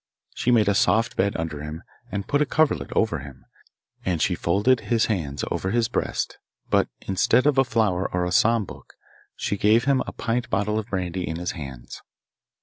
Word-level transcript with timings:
She 0.33 0.49
made 0.49 0.67
a 0.67 0.73
soft 0.73 1.15
bed 1.15 1.35
under 1.37 1.61
him, 1.61 1.83
and 2.11 2.27
put 2.27 2.41
a 2.41 2.45
coverlet 2.47 2.89
over 2.95 3.19
him, 3.19 3.45
and 4.03 4.19
she 4.19 4.33
folded 4.33 4.79
his 4.89 5.05
hands 5.05 5.43
over 5.51 5.69
his 5.69 5.87
breast; 5.87 6.39
but 6.71 6.89
instead 7.01 7.45
of 7.45 7.59
a 7.59 7.63
flower 7.63 8.11
or 8.11 8.25
a 8.25 8.31
psalm 8.31 8.65
book, 8.65 8.93
she 9.35 9.57
gave 9.57 9.83
him 9.83 10.01
a 10.07 10.11
pint 10.11 10.49
bottle 10.49 10.79
of 10.79 10.87
brandy 10.87 11.27
in 11.27 11.35
his 11.35 11.51
hands. 11.51 12.01